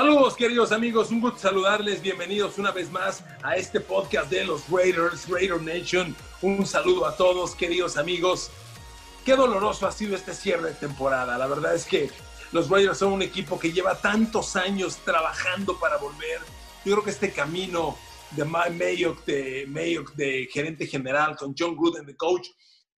[0.00, 4.66] Saludos queridos amigos, un gusto saludarles, bienvenidos una vez más a este podcast de los
[4.70, 6.16] Raiders, Raider Nation.
[6.40, 8.50] Un saludo a todos queridos amigos.
[9.26, 11.36] Qué doloroso ha sido este cierre de temporada.
[11.36, 12.08] La verdad es que
[12.50, 16.40] los Raiders son un equipo que lleva tantos años trabajando para volver.
[16.82, 17.98] Yo creo que este camino
[18.30, 22.48] de Mayock, de, Mayock, de gerente general, con John Gruden de coach,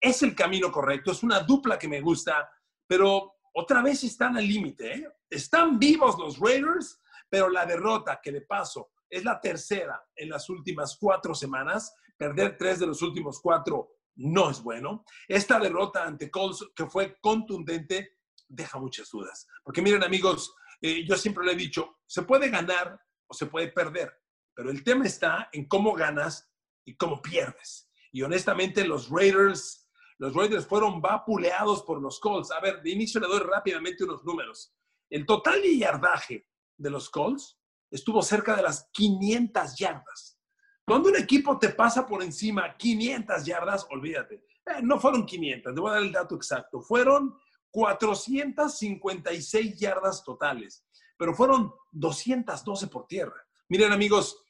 [0.01, 1.11] es el camino correcto.
[1.11, 2.48] Es una dupla que me gusta,
[2.87, 4.95] pero otra vez están al límite.
[4.95, 5.09] ¿eh?
[5.29, 7.01] Están vivos los Raiders,
[7.33, 12.59] pero la derrota, que de paso es la tercera en las últimas cuatro semanas, perder
[12.59, 15.07] tres de los últimos cuatro no es bueno.
[15.27, 19.49] Esta derrota ante Colts, que fue contundente, deja muchas dudas.
[19.65, 23.69] Porque miren amigos, eh, yo siempre le he dicho, se puede ganar o se puede
[23.69, 24.12] perder,
[24.53, 26.53] pero el tema está en cómo ganas
[26.85, 27.89] y cómo pierdes.
[28.12, 32.51] Y honestamente los Raiders, los Raiders fueron vapuleados por los Colts.
[32.51, 34.75] A ver, de inicio le doy rápidamente unos números.
[35.09, 36.52] El total de yardaje
[36.83, 37.58] de los Colts
[37.91, 40.38] estuvo cerca de las 500 yardas.
[40.86, 44.44] Cuando un equipo te pasa por encima 500 yardas, olvídate.
[44.66, 46.80] Eh, no fueron 500, te voy a dar el dato exacto.
[46.80, 47.34] Fueron
[47.70, 50.84] 456 yardas totales,
[51.16, 53.36] pero fueron 212 por tierra.
[53.69, 54.42] Miren amigos,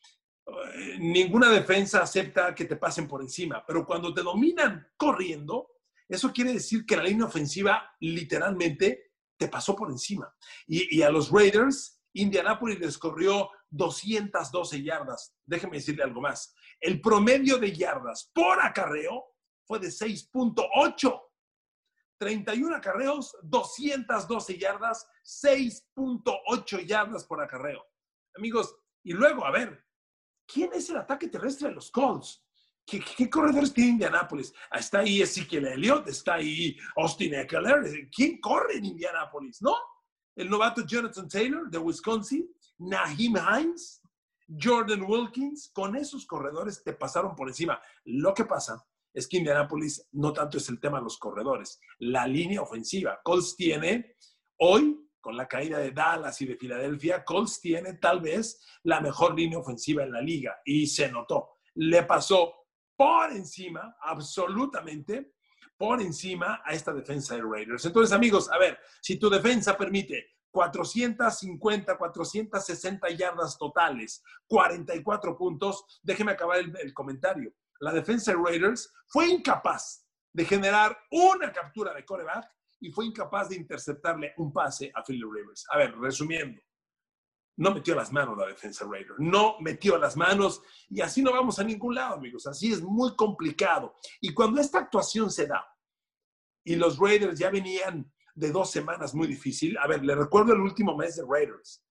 [0.47, 5.69] eh, ninguna defensa acepta que te pasen por encima, pero cuando te dominan corriendo,
[6.08, 10.34] eso quiere decir que la línea ofensiva literalmente te pasó por encima.
[10.66, 15.35] Y, a los Raiders, Indianapolis les corrió 212 yardas.
[15.45, 16.55] Déjeme decirle algo más.
[16.81, 21.23] El promedio de yardas por acarreo fue de 6.8.
[22.19, 27.85] 31 acarreos, 212 yardas, 6.8 yardas por acarreo.
[28.37, 29.85] Amigos, y luego, a ver,
[30.47, 32.45] ¿quién es el ataque terrestre de los Colts?
[32.87, 34.53] ¿Qué, corredores tiene Indianapolis?
[34.71, 38.09] Ah, está ahí Ezekiel Elliott, está ahí Austin Eckler.
[38.11, 39.63] ¿Quién corre en Indianapolis?
[39.63, 39.75] ¿No?
[40.34, 42.48] El novato Jonathan Taylor de Wisconsin,
[42.78, 44.03] Naheem Hines,
[44.60, 45.70] Jordan Wilkins.
[45.75, 47.81] Con esos corredores te pasaron por encima.
[48.04, 48.82] Lo que pasa
[49.12, 53.21] es que Indianapolis no tanto es el tema de los corredores, la línea ofensiva.
[53.22, 54.16] Colts tiene
[54.59, 59.37] hoy con la caída de Dallas y de Filadelfia, Colts tiene tal vez la mejor
[59.37, 61.50] línea ofensiva en la liga y se notó.
[61.75, 62.53] Le pasó
[62.97, 65.34] por encima, absolutamente
[65.82, 67.84] por encima a esta defensa de Raiders.
[67.84, 76.31] Entonces, amigos, a ver, si tu defensa permite 450, 460 yardas totales, 44 puntos, déjeme
[76.31, 77.53] acabar el, comentario.
[77.81, 82.48] La defensa de Raiders fue incapaz de generar una captura de coreback
[82.78, 85.66] y fue incapaz de interceptarle un pase a Philip Rivers.
[85.69, 86.62] A ver, resumiendo,
[87.56, 91.59] no metió las manos la defensa Raider, no metió las manos y así no vamos
[91.59, 92.47] a ningún lado, amigos.
[92.47, 93.97] Así es muy complicado.
[94.21, 95.72] Y cuando esta actuación se da
[96.65, 100.61] y los Raiders ya venían de dos semanas muy difícil, a ver, le recuerdo el
[100.61, 101.84] último mes de Raiders.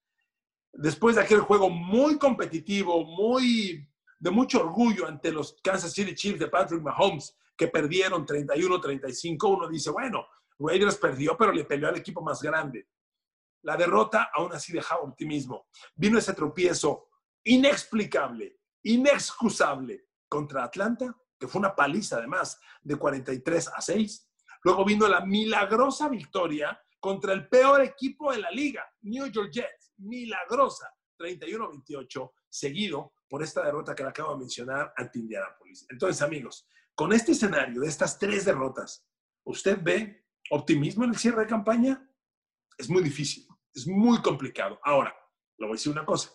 [0.74, 3.88] Después de aquel juego muy competitivo, muy
[4.20, 9.68] de mucho orgullo ante los Kansas City Chiefs de Patrick Mahomes, que perdieron 31-35, uno
[9.68, 10.26] dice, bueno,
[10.58, 12.88] Raiders perdió, pero le peleó al equipo más grande.
[13.64, 15.68] La derrota aún así dejaba optimismo.
[15.96, 17.10] Vino ese tropiezo
[17.44, 24.31] inexplicable, inexcusable contra Atlanta, que fue una paliza además de 43 a 6.
[24.64, 29.94] Luego vino la milagrosa victoria contra el peor equipo de la liga, New York Jets.
[29.98, 35.86] Milagrosa, 31-28, seguido por esta derrota que le acabo de mencionar ante Indianapolis.
[35.90, 39.08] Entonces, amigos, con este escenario de estas tres derrotas,
[39.44, 42.08] ¿usted ve optimismo en el cierre de campaña?
[42.78, 43.48] Es muy difícil.
[43.74, 44.80] Es muy complicado.
[44.84, 45.16] Ahora,
[45.58, 46.32] le voy a decir una cosa.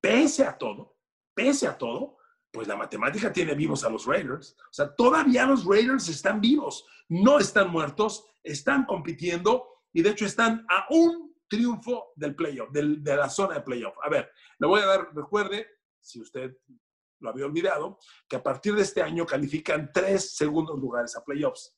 [0.00, 0.98] Pese a todo,
[1.34, 2.18] pese a todo,
[2.56, 4.56] pues la matemática tiene vivos a los Raiders.
[4.58, 10.24] O sea, todavía los Raiders están vivos, no están muertos, están compitiendo y de hecho
[10.24, 13.94] están a un triunfo del playoff, del, de la zona de playoff.
[14.02, 15.66] A ver, le voy a dar, recuerde,
[16.00, 16.56] si usted
[17.20, 21.76] lo había olvidado, que a partir de este año califican tres segundos lugares a playoffs.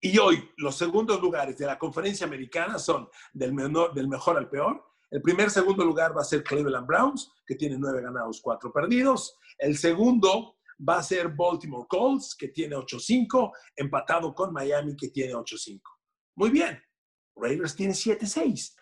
[0.00, 3.52] Y hoy los segundos lugares de la conferencia americana son del,
[3.94, 4.84] del mejor al peor.
[5.10, 9.36] El primer segundo lugar va a ser Cleveland Browns, que tiene nueve ganados, cuatro perdidos.
[9.58, 10.56] El segundo
[10.86, 15.80] va a ser Baltimore Colts, que tiene 8-5, empatado con Miami, que tiene 8-5.
[16.36, 16.82] Muy bien.
[17.36, 18.76] Raiders tiene 7-6.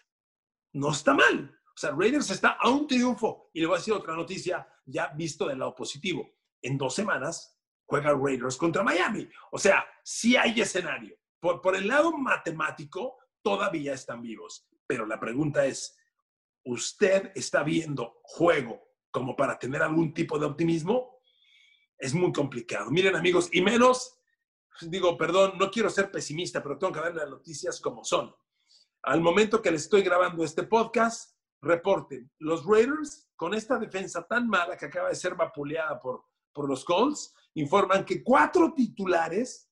[0.75, 1.57] No está mal.
[1.67, 3.51] O sea, Raiders está a un triunfo.
[3.53, 6.29] Y le voy a decir otra noticia ya visto del lado positivo.
[6.63, 9.29] En dos semanas juega Raiders contra Miami.
[9.53, 11.17] O sea, sí hay escenario.
[11.39, 14.67] Por, por el lado matemático, todavía están vivos.
[14.87, 15.97] Pero la pregunta es,
[16.65, 21.21] ¿usted está viendo juego como para tener algún tipo de optimismo?
[21.99, 22.91] Es muy complicado.
[22.91, 24.19] Miren amigos, y menos,
[24.81, 28.35] digo, perdón, no quiero ser pesimista, pero tengo que ver las noticias como son.
[29.03, 34.49] Al momento que les estoy grabando este podcast, reporten, los Raiders, con esta defensa tan
[34.49, 39.71] mala que acaba de ser vapuleada por, por los Colts, informan que cuatro titulares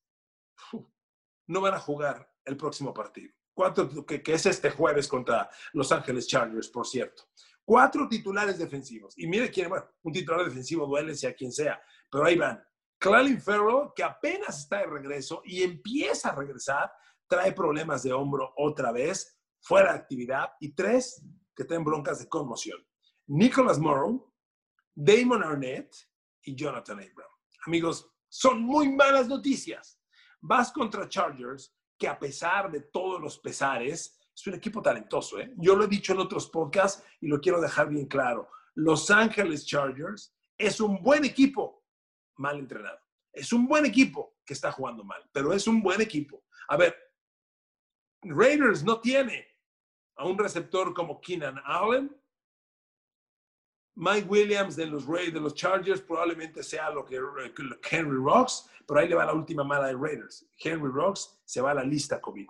[1.47, 3.33] no van a jugar el próximo partido.
[3.55, 7.25] Cuatro, que, es este jueves contra Los Ángeles Chargers, por cierto.
[7.65, 9.15] Cuatro titulares defensivos.
[9.19, 12.63] Y mire quién, bueno, un titular defensivo duele sea quien sea, pero ahí van.
[12.99, 16.93] Clalin Farrell, que apenas está de regreso y empieza a regresar,
[17.29, 20.51] trae problemas de hombro otra vez, fuera de actividad.
[20.61, 21.23] Y tres,
[21.55, 22.79] que tienen broncas de conmoción.
[23.27, 24.33] Nicholas Morrow,
[24.95, 25.95] Damon Arnett
[26.43, 27.31] y Jonathan Abram.
[27.67, 30.01] Amigos, son muy malas noticias.
[30.41, 35.39] Vas contra Chargers, que a pesar de todos los pesares, es un equipo talentoso.
[35.39, 35.55] ¿eh?
[35.57, 38.51] Yo lo he dicho en otros podcasts y lo quiero dejar bien claro.
[38.75, 41.85] Los Ángeles Chargers es un buen equipo
[42.39, 42.99] mal entrenado.
[43.33, 46.43] Es un buen equipo que está jugando mal, pero es un buen equipo.
[46.67, 46.93] A ver,
[48.23, 49.47] Raiders no tiene
[50.17, 52.21] a un receptor como Keenan Allen.
[53.95, 57.17] Mike Williams de los, Raiders, de los Chargers probablemente sea lo que
[57.91, 60.47] Henry Rocks, pero ahí le va la última mala de Raiders.
[60.59, 62.47] Henry Rocks se va a la lista COVID.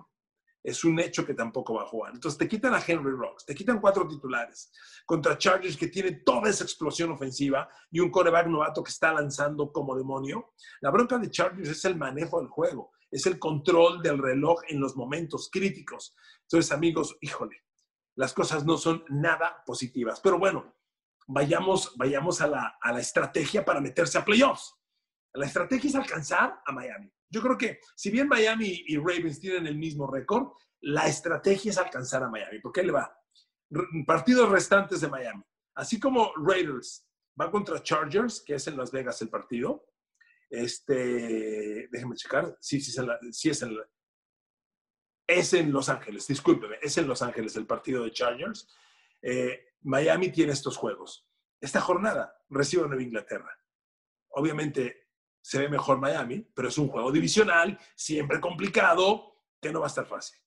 [0.62, 2.14] Es un hecho que tampoco va a jugar.
[2.14, 4.70] Entonces te quitan a Henry Rocks, te quitan cuatro titulares
[5.04, 9.72] contra Chargers que tiene toda esa explosión ofensiva y un coreback novato que está lanzando
[9.72, 10.52] como demonio.
[10.80, 14.78] La bronca de Chargers es el manejo del juego, es el control del reloj en
[14.78, 16.14] los momentos críticos.
[16.42, 17.64] Entonces, amigos, híjole,
[18.14, 20.20] las cosas no son nada positivas.
[20.20, 20.72] Pero bueno,
[21.26, 24.74] vayamos, vayamos a la, a la estrategia para meterse a playoffs.
[25.34, 27.10] La estrategia es alcanzar a Miami.
[27.30, 30.52] Yo creo que si bien Miami y Ravens tienen el mismo récord,
[30.82, 32.58] la estrategia es alcanzar a Miami.
[32.58, 33.16] ¿Por qué le va?
[34.06, 35.42] Partidos restantes de Miami.
[35.74, 37.08] Así como Raiders
[37.40, 39.86] va contra Chargers, que es en Las Vegas el partido.
[40.50, 42.56] Este, déjenme checar.
[42.60, 42.90] Sí, sí,
[43.48, 43.78] es en,
[45.26, 48.68] es en Los Ángeles, discúlpeme, es en Los Ángeles el partido de Chargers.
[49.22, 51.28] Eh, Miami tiene estos juegos.
[51.60, 53.50] Esta jornada recibe a Nueva Inglaterra.
[54.30, 55.08] Obviamente
[55.40, 59.88] se ve mejor Miami, pero es un juego divisional, siempre complicado, que no va a
[59.88, 60.38] estar fácil.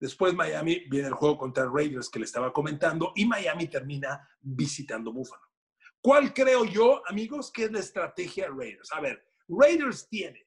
[0.00, 5.12] Después Miami viene el juego contra Raiders que le estaba comentando y Miami termina visitando
[5.12, 5.42] Buffalo.
[6.00, 8.92] ¿Cuál creo yo, amigos, que es la estrategia de Raiders?
[8.92, 10.46] A ver, Raiders tiene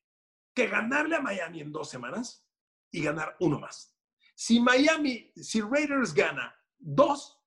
[0.54, 2.46] que ganarle a Miami en dos semanas
[2.92, 3.96] y ganar uno más.
[4.36, 7.40] Si Miami, si Raiders gana dos,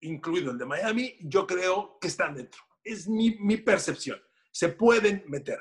[0.00, 2.60] incluido el de Miami, yo creo que están dentro.
[2.82, 4.20] Es mi, percepción.
[4.50, 5.60] Se pueden meter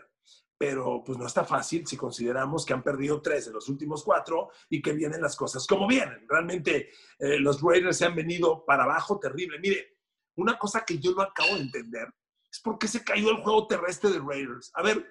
[0.57, 4.49] pero pues no está fácil si consideramos que han perdido tres de los últimos cuatro
[4.69, 6.25] y que vienen las cosas como vienen.
[6.27, 9.57] Realmente eh, los Raiders se han venido para abajo terrible.
[9.57, 9.99] Mire,
[10.35, 12.13] una cosa que yo no acabo de entender
[12.51, 14.69] es por qué se cayó el juego terrestre de Raiders.
[14.73, 15.05] A ver,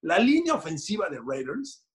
[0.00, 1.86] la línea ofensiva de Raiders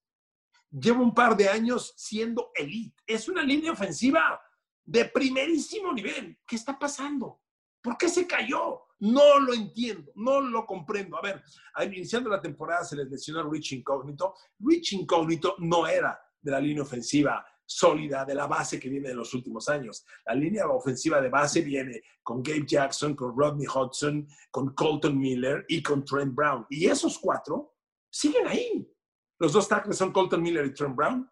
[0.71, 3.01] lleva un par de años siendo elite.
[3.05, 4.41] Es una línea ofensiva
[4.85, 6.37] de primerísimo nivel.
[6.45, 7.41] ¿Qué está pasando?
[7.81, 8.81] ¿Por qué se cayó?
[8.99, 11.17] No lo entiendo, no lo comprendo.
[11.17, 11.43] A ver,
[11.85, 14.35] iniciando la temporada se les lesionó Rich Incógnito.
[14.59, 19.15] Rich Incógnito no era de la línea ofensiva sólida de la base que viene de
[19.15, 20.05] los últimos años.
[20.25, 25.65] La línea ofensiva de base viene con Gabe Jackson, con Rodney Hudson, con Colton Miller
[25.67, 26.65] y con Trent Brown.
[26.69, 27.75] Y esos cuatro
[28.09, 28.89] siguen ahí.
[29.39, 31.29] Los dos tackles son Colton Miller y Trent Brown.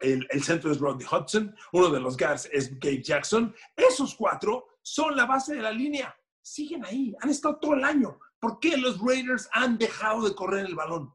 [0.00, 1.54] El, centro es Rodney Hudson.
[1.72, 3.54] Uno de los guards es Gabe Jackson.
[3.74, 6.14] Esos cuatro son la base de la línea
[6.46, 8.20] siguen ahí, han estado todo el año.
[8.38, 11.12] ¿Por qué los Raiders han dejado de correr el balón?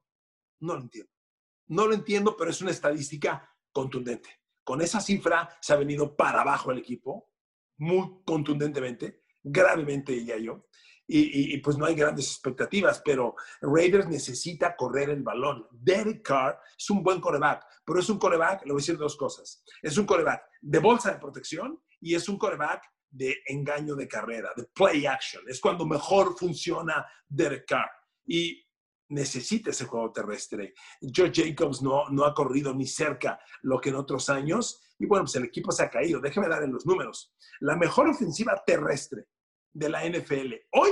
[0.59, 1.11] No lo entiendo.
[1.67, 4.41] No lo entiendo, pero es una estadística contundente.
[4.63, 7.31] Con esa cifra se ha venido para abajo el equipo,
[7.77, 10.67] muy contundentemente, gravemente diría yo.
[11.13, 15.68] Y, y, pues no hay grandes expectativas, pero Raiders necesita correr el balón.
[15.72, 19.18] Derek Carr es un buen coreback, pero es un coreback, le voy a decir dos
[19.18, 19.62] cosas.
[19.82, 24.51] Es un coreback de bolsa de protección y es un coreback de engaño de carrera,
[24.56, 25.44] de play action.
[25.50, 27.91] Es cuando mejor funciona Derek Carr.
[28.25, 28.65] Y
[29.10, 30.74] necesita ese juego terrestre.
[31.01, 34.82] Joe Jacobs no, no ha corrido ni cerca lo que en otros años.
[34.98, 36.22] Y bueno, pues el equipo se ha caído.
[36.22, 37.36] Déjeme dar en los números.
[37.60, 39.27] La mejor ofensiva terrestre
[39.74, 40.89] de la NFL hoy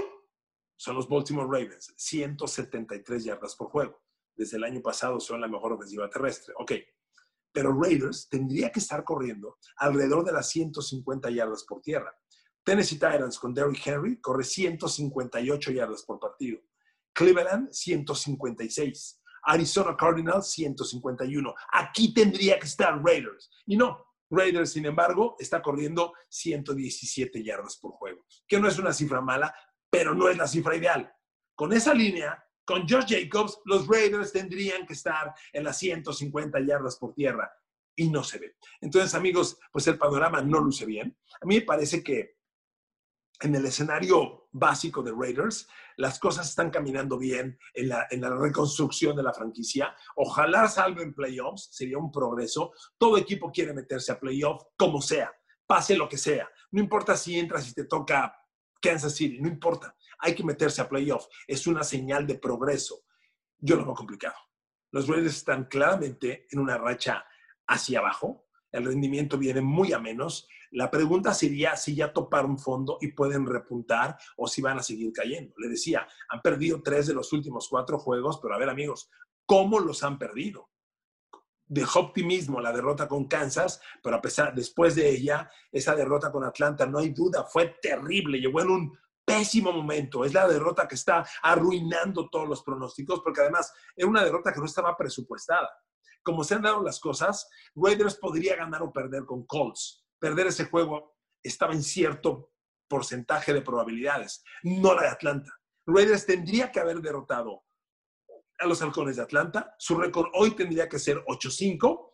[0.79, 4.01] son los Baltimore Ravens, 173 yardas por juego.
[4.33, 6.53] Desde el año pasado son la mejor ofensiva terrestre.
[6.57, 6.71] Ok,
[7.51, 12.17] pero Raiders tendría que estar corriendo alrededor de las 150 yardas por tierra.
[12.63, 16.61] Tennessee Titans con Derrick Henry corre 158 yardas por partido.
[17.11, 19.21] Cleveland 156.
[19.43, 21.55] Arizona Cardinals 151.
[21.73, 23.49] Aquí tendría que estar Raiders.
[23.65, 28.93] Y no, Raiders, sin embargo, está corriendo 117 yardas por juego, que no es una
[28.93, 29.53] cifra mala,
[29.89, 31.11] pero no es la cifra ideal.
[31.55, 36.97] Con esa línea, con Josh Jacobs, los Raiders tendrían que estar en las 150 yardas
[36.97, 37.51] por tierra
[37.95, 38.55] y no se ve.
[38.81, 41.17] Entonces, amigos, pues el panorama no luce bien.
[41.41, 42.39] A mí me parece que
[43.41, 49.23] en el escenario básico de Raiders, las cosas están caminando bien en la, reconstrucción de
[49.23, 49.95] la franquicia.
[50.15, 52.73] Ojalá salga en playoffs, sería un progreso.
[52.97, 55.31] Todo equipo quiere meterse a playoffs, como sea,
[55.65, 56.49] pase lo que sea.
[56.71, 58.35] No importa si entras y te toca
[58.81, 59.95] Kansas City, no importa.
[60.19, 61.29] Hay que meterse a playoffs.
[61.47, 63.03] Es una señal de progreso.
[63.57, 64.35] Yo lo veo complicado.
[64.91, 67.25] Los Raiders están claramente en una racha
[67.67, 68.47] hacia abajo.
[68.71, 73.45] El rendimiento viene muy a menos la pregunta sería si ya toparon fondo y pueden
[73.45, 75.53] repuntar o si van a seguir cayendo.
[75.57, 79.09] Le decía, han perdido tres de los últimos cuatro juegos, pero a ver amigos,
[79.45, 80.68] ¿cómo los han perdido?
[81.69, 86.43] Dejó optimismo la derrota con Kansas, pero a pesar, después de ella, esa derrota con
[86.43, 90.25] Atlanta, no hay duda, fue terrible, llegó en un pésimo momento.
[90.25, 94.59] Es la derrota que está arruinando todos los pronósticos, porque además era una derrota que
[94.59, 95.69] no estaba presupuestada.
[96.23, 100.65] Como se han dado las cosas, Raiders podría ganar o perder con Colts perder ese
[100.65, 102.51] juego estaba en cierto
[102.87, 105.51] porcentaje de probabilidades, no la de Atlanta.
[105.85, 107.63] Raiders tendría que haber derrotado
[108.59, 109.75] a los halcones de Atlanta.
[109.77, 112.13] Su récord hoy tendría que ser 8-5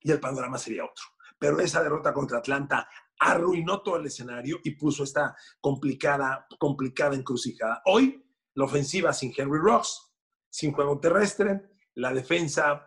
[0.00, 1.04] y el panorama sería otro.
[1.38, 2.88] Pero esa derrota contra Atlanta
[3.18, 7.82] arruinó todo el escenario y puso esta complicada, complicada encrucijada.
[7.84, 8.24] Hoy,
[8.54, 10.12] la ofensiva sin Henry Ross,
[10.48, 12.86] sin juego terrestre, la defensa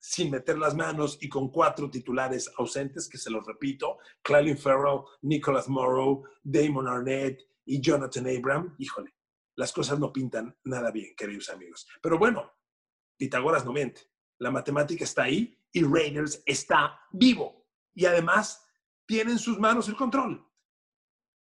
[0.00, 5.02] sin meter las manos y con cuatro titulares ausentes, que se los repito, Clelin Farrell,
[5.22, 9.14] Nicholas Morrow, Damon Arnett y Jonathan Abram, híjole,
[9.56, 11.86] las cosas no pintan nada bien, queridos amigos.
[12.02, 12.52] Pero bueno,
[13.16, 14.10] Pitágoras no miente.
[14.38, 17.66] La matemática está ahí y Raiders está vivo.
[17.94, 18.66] Y además
[19.06, 20.46] tiene en sus manos el control.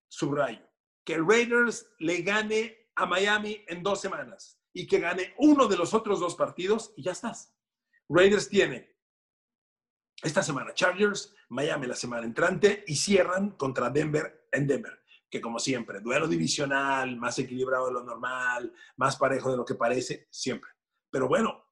[0.09, 0.67] Subrayo,
[1.05, 5.93] que Raiders le gane a Miami en dos semanas y que gane uno de los
[5.93, 7.55] otros dos partidos y ya estás.
[8.09, 8.97] Raiders tiene
[10.23, 15.59] esta semana Chargers, Miami la semana entrante y cierran contra Denver en Denver, que como
[15.59, 20.71] siempre, duelo divisional, más equilibrado de lo normal, más parejo de lo que parece, siempre.
[21.11, 21.65] Pero bueno,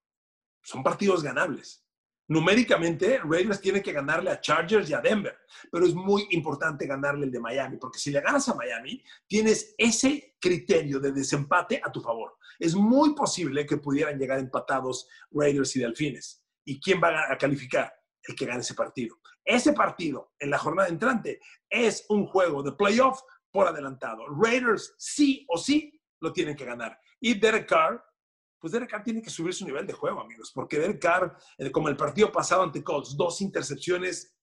[0.63, 1.85] son partidos ganables.
[2.27, 5.37] Numéricamente, Raiders tiene que ganarle a Chargers y a Denver,
[5.71, 9.75] pero es muy importante ganarle el de Miami, porque si le ganas a Miami, tienes
[9.77, 12.39] ese criterio de desempate a tu favor.
[12.59, 16.43] Es muy posible que pudieran llegar empatados Raiders y Delfines.
[16.65, 17.93] ¿Y quién va a calificar?
[18.23, 19.19] El que gane ese partido.
[19.45, 23.21] Ese partido en la jornada entrante es un juego de playoff
[23.55, 24.27] por adelantado.
[24.27, 26.99] Raiders sí o sí lo tienen que ganar.
[27.21, 28.05] Y Derek Carr
[28.59, 31.71] pues Derek Carr tiene que subir su nivel de juego, amigos, porque Derek Carr, eh,
[31.71, 34.35] como el partido pasado ante Colts, dos intercepciones,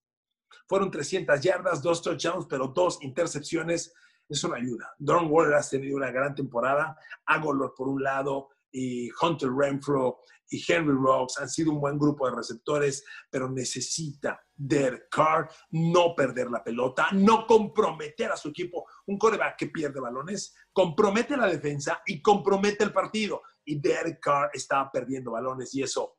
[0.68, 3.92] fueron 300 yardas, dos touchdowns, pero dos intercepciones,
[4.30, 4.94] es una ayuda.
[5.00, 10.64] Don Waller ha tenido una gran temporada, Agolor por un lado, y Hunter Renfro y
[10.68, 16.52] Henry Rocks han sido un buen grupo de receptores, pero necesita Derek Carr no perder
[16.52, 18.86] la pelota, no comprometer a su equipo.
[19.08, 24.50] Un coreback que pierde balones compromete la defensa y compromete el partido y Derek Carr
[24.54, 26.18] estaba perdiendo balones y eso,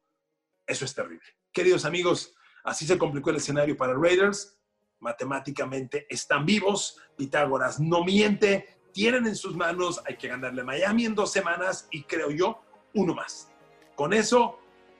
[0.66, 1.26] eso es terrible.
[1.52, 4.58] Queridos amigos, así se complicó el escenario para Raiders.
[5.00, 6.98] Matemáticamente están vivos.
[7.16, 8.81] Pitágoras no miente.
[8.92, 12.60] Tienen en sus manos, hay que ganarle a Miami en dos semanas y creo yo,
[12.94, 13.48] uno más.
[13.94, 14.58] Con eso,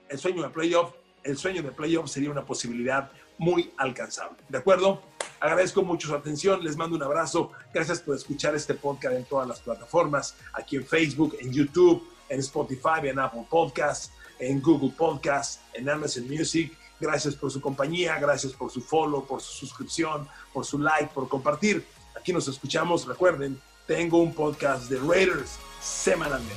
[0.08, 4.38] el sueño de playoff, el sueño de playoff sería una posibilidad muy alcanzable.
[4.48, 5.02] ¿De acuerdo?
[5.40, 7.50] Agradezco mucho su atención, les mando un abrazo.
[7.74, 12.40] Gracias por escuchar este podcast en todas las plataformas, aquí en Facebook, en YouTube, en
[12.40, 16.72] Spotify, en Apple Podcasts, en Google Podcasts, en Amazon Music.
[17.00, 21.28] Gracias por su compañía, gracias por su follow, por su suscripción, por su like, por
[21.28, 21.84] compartir.
[22.16, 23.06] Aquí nos escuchamos.
[23.06, 26.54] Recuerden, tengo un podcast de Raiders semanalmente.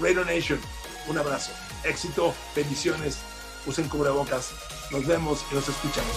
[0.00, 0.60] Raider Nation,
[1.08, 1.52] un abrazo.
[1.84, 3.18] Éxito, bendiciones.
[3.66, 4.52] Usen cubrebocas.
[4.90, 6.16] Nos vemos y nos escuchamos.